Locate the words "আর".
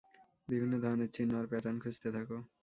1.39-1.45